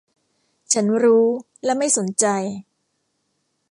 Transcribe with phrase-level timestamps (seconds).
[0.73, 1.25] ฉันรู้
[1.65, 2.25] และไม่สนใจ